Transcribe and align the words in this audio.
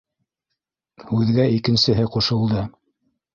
Һүҙгә 1.09 1.45
икенсеһе 1.59 2.07
ҡушылды: 2.17 2.65